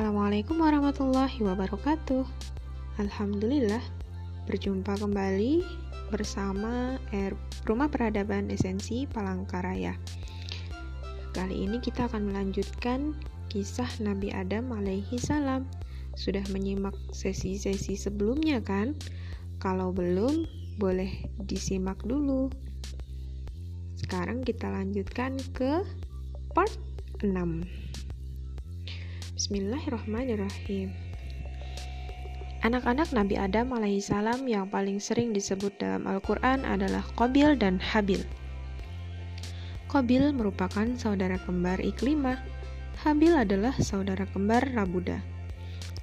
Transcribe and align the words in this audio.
Assalamualaikum 0.00 0.64
warahmatullahi 0.64 1.44
wabarakatuh. 1.44 2.24
Alhamdulillah, 3.04 3.84
berjumpa 4.48 4.96
kembali 4.96 5.60
bersama 6.08 6.96
R 7.12 7.36
Rumah 7.68 7.92
Peradaban 7.92 8.48
Esensi 8.48 9.04
Palangkaraya. 9.04 10.00
Kali 11.36 11.68
ini 11.68 11.84
kita 11.84 12.08
akan 12.08 12.32
melanjutkan 12.32 13.12
kisah 13.52 13.92
Nabi 14.00 14.32
Adam 14.32 14.72
alaihi 14.72 15.20
salam. 15.20 15.68
Sudah 16.16 16.48
menyimak 16.48 16.96
sesi-sesi 17.12 17.92
sebelumnya 17.92 18.64
kan? 18.64 18.96
Kalau 19.60 19.92
belum, 19.92 20.48
boleh 20.80 21.28
disimak 21.44 22.00
dulu. 22.08 22.48
Sekarang 24.00 24.48
kita 24.48 24.64
lanjutkan 24.64 25.36
ke 25.52 25.84
part 26.56 26.72
6. 27.20 27.79
Bismillahirrahmanirrahim. 29.50 30.94
Anak-anak 32.62 33.10
Nabi 33.10 33.34
Adam 33.34 33.74
alaihissalam 33.74 34.46
yang 34.46 34.70
paling 34.70 35.02
sering 35.02 35.34
disebut 35.34 35.74
dalam 35.74 36.06
Al-Quran 36.06 36.62
adalah 36.62 37.02
Qabil 37.18 37.58
dan 37.58 37.82
Habil. 37.82 38.22
Qabil 39.90 40.30
merupakan 40.30 40.86
saudara 40.94 41.34
kembar 41.42 41.82
Iklimah. 41.82 42.38
Habil 43.02 43.34
adalah 43.34 43.74
saudara 43.82 44.22
kembar 44.30 44.70
Rabuda. 44.70 45.18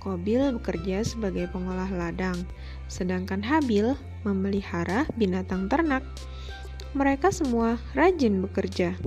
Qabil 0.03 0.51
bekerja 0.59 1.07
sebagai 1.07 1.47
pengolah 1.47 1.87
ladang, 1.87 2.43
sedangkan 2.91 3.47
Habil 3.47 3.95
memelihara 4.27 5.07
binatang 5.15 5.71
ternak. 5.71 6.03
Mereka 6.91 7.31
semua 7.31 7.79
rajin 7.95 8.43
bekerja. 8.43 8.99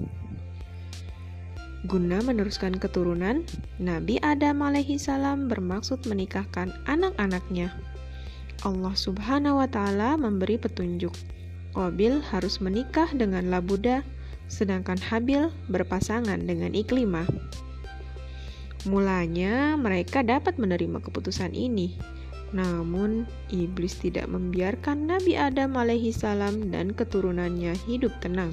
Guna 1.88 2.20
meneruskan 2.20 2.76
keturunan, 2.76 3.40
Nabi 3.80 4.20
Adam 4.20 4.60
alaihi 4.60 5.00
salam 5.00 5.48
bermaksud 5.48 6.04
menikahkan 6.04 6.76
anak-anaknya. 6.84 7.72
Allah 8.68 8.92
subhanahu 8.92 9.64
wa 9.64 9.64
ta'ala 9.64 10.20
memberi 10.20 10.60
petunjuk. 10.60 11.16
Qabil 11.72 12.20
harus 12.20 12.60
menikah 12.60 13.08
dengan 13.16 13.48
Labuda, 13.48 14.04
sedangkan 14.52 15.00
Habil 15.00 15.48
berpasangan 15.72 16.44
dengan 16.44 16.76
Iklimah. 16.76 17.24
Mulanya 18.84 19.80
mereka 19.80 20.20
dapat 20.20 20.60
menerima 20.60 21.00
keputusan 21.00 21.56
ini, 21.56 21.96
namun 22.52 23.24
iblis 23.48 23.96
tidak 23.96 24.28
membiarkan 24.28 25.08
Nabi 25.08 25.38
Adam 25.38 25.80
alaihi 25.80 26.12
salam 26.12 26.68
dan 26.68 26.92
keturunannya 26.92 27.72
hidup 27.88 28.12
tenang. 28.20 28.52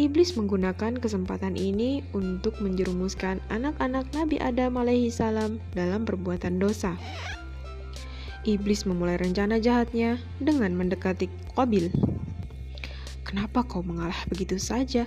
Iblis 0.00 0.32
menggunakan 0.32 0.96
kesempatan 0.96 1.60
ini 1.60 2.00
untuk 2.16 2.56
menjerumuskan 2.64 3.36
anak-anak 3.52 4.08
Nabi 4.16 4.40
Adam 4.40 4.80
alaihi 4.80 5.12
salam 5.12 5.60
dalam 5.76 6.08
perbuatan 6.08 6.56
dosa. 6.56 6.96
Iblis 8.48 8.88
memulai 8.88 9.20
rencana 9.20 9.60
jahatnya 9.60 10.16
dengan 10.40 10.72
mendekati 10.72 11.28
Qabil. 11.52 11.92
Kenapa 13.28 13.60
kau 13.60 13.84
mengalah 13.84 14.16
begitu 14.32 14.56
saja? 14.56 15.04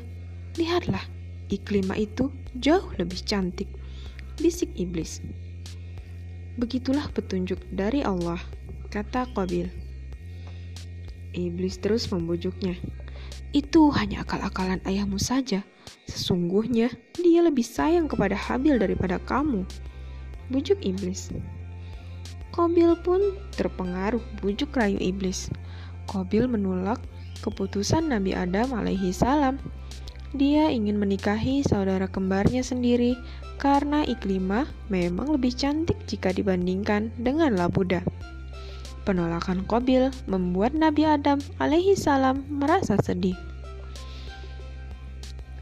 Lihatlah, 0.61 1.01
Iklimah 1.49 1.97
itu 1.97 2.29
jauh 2.61 2.93
lebih 3.01 3.17
cantik, 3.25 3.73
bisik 4.37 4.69
iblis. 4.77 5.25
Begitulah 6.61 7.09
petunjuk 7.17 7.57
dari 7.73 8.05
Allah, 8.05 8.37
kata 8.93 9.25
Qabil. 9.33 9.73
Iblis 11.33 11.81
terus 11.81 12.05
membujuknya. 12.13 12.77
Itu 13.53 13.93
hanya 13.93 14.25
akal-akalan 14.25 14.81
ayahmu 14.89 15.21
saja. 15.21 15.61
Sesungguhnya 16.09 16.89
dia 17.13 17.45
lebih 17.45 17.63
sayang 17.63 18.09
kepada 18.09 18.33
Habil 18.33 18.81
daripada 18.81 19.21
kamu. 19.21 19.63
Bujuk 20.49 20.81
iblis. 20.81 21.29
Kobil 22.53 22.93
pun 23.01 23.37
terpengaruh 23.57 24.21
bujuk 24.41 24.73
rayu 24.77 24.97
iblis. 25.01 25.49
Kobil 26.09 26.45
menolak 26.49 27.01
keputusan 27.41 28.09
Nabi 28.09 28.37
Adam 28.37 28.73
alaihi 28.73 29.09
salam. 29.09 29.57
Dia 30.33 30.73
ingin 30.73 30.97
menikahi 30.97 31.61
saudara 31.61 32.09
kembarnya 32.09 32.65
sendiri 32.65 33.13
karena 33.61 34.01
Iklimah 34.01 34.65
memang 34.89 35.29
lebih 35.33 35.53
cantik 35.53 35.97
jika 36.09 36.33
dibandingkan 36.33 37.13
dengan 37.21 37.53
Labuda. 37.53 38.01
Penolakan 39.03 39.67
Kobil 39.67 40.15
membuat 40.31 40.71
Nabi 40.71 41.03
Adam 41.03 41.43
alaihi 41.59 41.91
salam 41.95 42.47
merasa 42.47 42.95
sedih. 43.03 43.35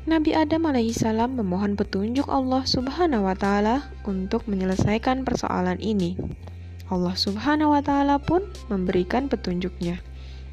Nabi 0.05 0.33
Adam 0.33 0.65
alaihi 0.65 0.93
salam 0.93 1.37
memohon 1.37 1.77
petunjuk 1.77 2.25
Allah 2.25 2.65
Subhanahu 2.65 3.25
wa 3.25 3.37
taala 3.37 3.89
untuk 4.05 4.45
menyelesaikan 4.49 5.21
persoalan 5.21 5.77
ini. 5.77 6.17
Allah 6.89 7.13
Subhanahu 7.13 7.73
wa 7.73 7.81
taala 7.85 8.17
pun 8.21 8.45
memberikan 8.69 9.29
petunjuknya. 9.29 10.01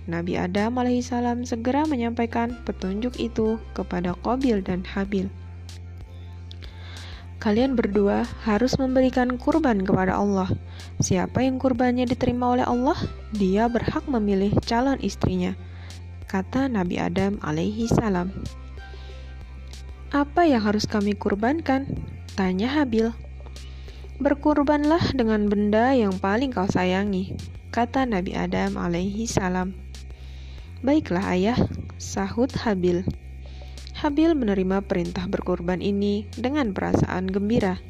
Nabi 0.09 0.41
Adam 0.41 0.81
alaihi 0.81 1.05
salam 1.05 1.44
segera 1.44 1.84
menyampaikan 1.84 2.56
petunjuk 2.65 3.20
itu 3.20 3.60
kepada 3.76 4.16
Kobil 4.25 4.65
dan 4.65 4.81
Habil. 4.84 5.28
Kalian 7.38 7.78
berdua 7.78 8.26
harus 8.43 8.75
memberikan 8.82 9.38
kurban 9.38 9.87
kepada 9.87 10.19
Allah. 10.19 10.50
Siapa 10.99 11.47
yang 11.47 11.62
kurbannya 11.62 12.03
diterima 12.03 12.59
oleh 12.59 12.66
Allah, 12.66 12.99
dia 13.31 13.71
berhak 13.71 14.03
memilih 14.10 14.50
calon 14.66 14.99
istrinya. 14.99 15.54
Kata 16.26 16.66
Nabi 16.66 16.99
Adam 16.99 17.38
alaihi 17.38 17.87
salam. 17.87 18.34
Apa 20.10 20.50
yang 20.50 20.66
harus 20.66 20.82
kami 20.91 21.15
kurbankan? 21.15 21.87
Tanya 22.34 22.75
Habil. 22.75 23.15
Berkurbanlah 24.19 25.15
dengan 25.15 25.47
benda 25.47 25.94
yang 25.94 26.19
paling 26.19 26.50
kau 26.50 26.66
sayangi, 26.66 27.38
kata 27.70 28.03
Nabi 28.03 28.34
Adam 28.34 28.75
alaihi 28.75 29.31
salam. 29.31 29.78
Baiklah 30.82 31.38
ayah, 31.38 31.59
sahut 32.03 32.50
Habil. 32.66 33.06
Habil 33.98 34.31
menerima 34.31 34.86
perintah 34.86 35.26
berkorban 35.26 35.82
ini 35.82 36.22
dengan 36.38 36.70
perasaan 36.70 37.26
gembira. 37.26 37.82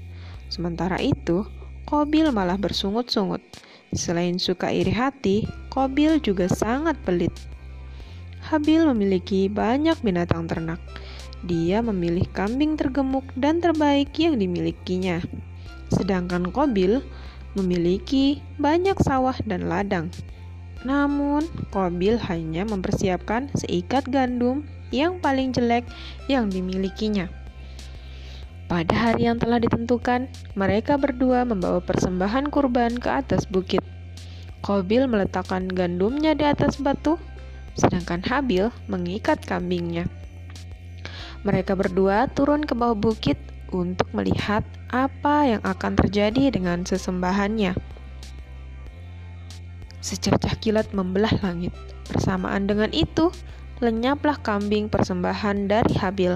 Sementara 0.49 0.97
itu, 1.05 1.45
Kobil 1.85 2.33
malah 2.33 2.57
bersungut-sungut. 2.57 3.45
Selain 3.93 4.41
suka 4.41 4.73
iri 4.73 4.89
hati, 4.89 5.45
Kobil 5.69 6.17
juga 6.25 6.49
sangat 6.49 6.97
pelit. 7.05 7.33
Habil 8.41 8.89
memiliki 8.89 9.53
banyak 9.53 10.01
binatang 10.01 10.49
ternak. 10.49 10.81
Dia 11.45 11.85
memilih 11.85 12.25
kambing 12.33 12.81
tergemuk 12.81 13.29
dan 13.37 13.61
terbaik 13.61 14.17
yang 14.17 14.41
dimilikinya. 14.41 15.21
Sedangkan 15.93 16.49
Kobil 16.49 17.05
memiliki 17.53 18.41
banyak 18.57 18.97
sawah 19.05 19.37
dan 19.45 19.69
ladang. 19.69 20.09
Namun, 20.89 21.45
Kobil 21.69 22.17
hanya 22.33 22.65
mempersiapkan 22.65 23.53
seikat 23.53 24.09
gandum 24.09 24.65
yang 24.95 25.21
paling 25.21 25.53
jelek 25.53 25.85
yang 26.31 26.49
dimilikinya. 26.53 27.29
Pada 28.69 28.93
hari 28.93 29.25
yang 29.25 29.41
telah 29.41 29.57
ditentukan, 29.57 30.29
mereka 30.53 31.01
berdua 31.01 31.49
membawa 31.49 31.81
persembahan 31.81 32.53
kurban 32.53 33.01
ke 33.01 33.09
atas 33.09 33.49
bukit. 33.49 33.81
Kobil 34.61 35.09
meletakkan 35.09 35.65
gandumnya 35.73 36.37
di 36.37 36.45
atas 36.45 36.77
batu, 36.77 37.17
sedangkan 37.73 38.21
Habil 38.29 38.69
mengikat 38.85 39.41
kambingnya. 39.41 40.05
Mereka 41.49 41.81
berdua 41.81 42.29
turun 42.29 42.61
ke 42.67 42.77
bawah 42.77 42.99
bukit 42.99 43.41
untuk 43.73 44.13
melihat 44.13 44.61
apa 44.93 45.57
yang 45.57 45.63
akan 45.65 45.97
terjadi 45.97 46.53
dengan 46.53 46.85
sesembahannya. 46.85 47.73
Secercah 50.05 50.61
kilat 50.61 50.93
membelah 50.93 51.33
langit. 51.41 51.73
Bersamaan 52.09 52.69
dengan 52.69 52.93
itu, 52.93 53.33
lenyaplah 53.79 54.39
kambing 54.43 54.91
persembahan 54.91 55.71
dari 55.71 55.95
Habil. 55.99 56.35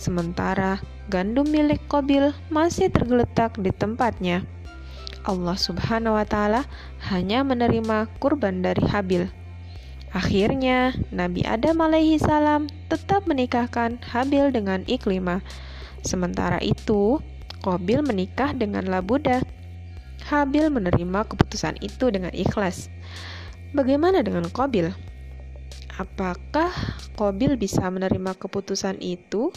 Sementara 0.00 0.80
gandum 1.12 1.44
milik 1.44 1.84
Kobil 1.90 2.32
masih 2.48 2.88
tergeletak 2.88 3.60
di 3.60 3.68
tempatnya. 3.68 4.48
Allah 5.28 5.56
Subhanahu 5.60 6.16
wa 6.16 6.24
Ta'ala 6.24 6.64
hanya 7.12 7.44
menerima 7.44 8.08
kurban 8.16 8.64
dari 8.64 8.80
Habil. 8.88 9.28
Akhirnya, 10.10 10.96
Nabi 11.12 11.44
Adam 11.44 11.84
alaihi 11.84 12.18
salam 12.18 12.66
tetap 12.88 13.28
menikahkan 13.28 14.00
Habil 14.00 14.50
dengan 14.50 14.82
Iklimah. 14.88 15.44
Sementara 16.02 16.58
itu, 16.64 17.20
Kobil 17.60 18.00
menikah 18.00 18.56
dengan 18.56 18.88
Labuda. 18.88 19.44
Habil 20.26 20.72
menerima 20.72 21.28
keputusan 21.28 21.76
itu 21.84 22.08
dengan 22.08 22.32
ikhlas. 22.32 22.88
Bagaimana 23.76 24.24
dengan 24.24 24.48
Kobil? 24.48 25.09
Apakah 26.00 26.72
Kobil 27.12 27.60
bisa 27.60 27.84
menerima 27.92 28.32
keputusan 28.40 29.04
itu? 29.04 29.52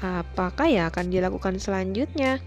Apakah 0.00 0.64
yang 0.64 0.88
akan 0.88 1.12
dilakukan 1.12 1.60
selanjutnya? 1.60 2.40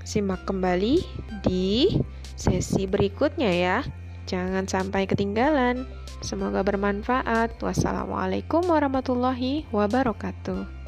Simak 0.00 0.48
kembali 0.48 1.04
di 1.44 2.00
sesi 2.40 2.88
berikutnya 2.88 3.52
ya. 3.52 3.78
Jangan 4.24 4.64
sampai 4.64 5.04
ketinggalan. 5.04 5.84
Semoga 6.24 6.64
bermanfaat. 6.64 7.60
Wassalamualaikum 7.60 8.64
warahmatullahi 8.64 9.68
wabarakatuh. 9.68 10.83